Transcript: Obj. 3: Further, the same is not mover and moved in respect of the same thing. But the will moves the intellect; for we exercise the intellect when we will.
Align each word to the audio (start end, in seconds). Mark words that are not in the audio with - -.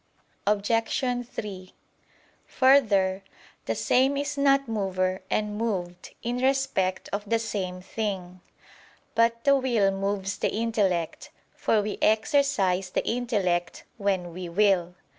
Obj. 0.47 1.27
3: 1.27 1.73
Further, 2.47 3.23
the 3.65 3.75
same 3.75 4.17
is 4.17 4.35
not 4.35 4.67
mover 4.67 5.21
and 5.29 5.55
moved 5.55 6.15
in 6.23 6.39
respect 6.39 7.07
of 7.13 7.29
the 7.29 7.37
same 7.37 7.81
thing. 7.81 8.41
But 9.13 9.43
the 9.43 9.55
will 9.55 9.91
moves 9.91 10.37
the 10.39 10.49
intellect; 10.51 11.29
for 11.53 11.83
we 11.83 11.99
exercise 12.01 12.89
the 12.89 13.07
intellect 13.07 13.83
when 13.97 14.33
we 14.33 14.49
will. 14.49 14.95